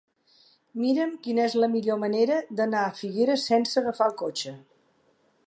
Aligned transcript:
Mira'm 0.83 1.11
quina 1.27 1.43
és 1.49 1.55
la 1.65 1.69
millor 1.73 1.99
manera 2.05 2.39
d'anar 2.61 2.81
a 2.87 2.95
Figueres 3.03 3.45
sense 3.53 3.79
agafar 3.83 4.09
el 4.13 4.19
cotxe. 4.25 4.57